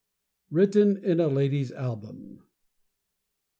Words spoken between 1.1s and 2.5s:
A LADY'S ALBUM.